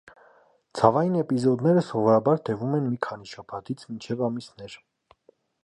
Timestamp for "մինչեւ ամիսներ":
3.91-4.79